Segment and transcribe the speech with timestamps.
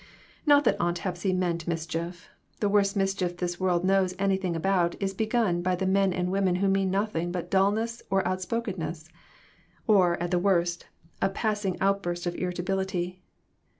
[0.47, 2.27] Not that Aunt Hepsy meant mischief;
[2.59, 6.55] the worst mischief this world knows anything about is begun by the men and women
[6.55, 9.09] who mean noth ing but dullness or outspokenness;
[9.85, 10.87] or, at the worst,
[11.21, 13.21] a passing outburst of irritability.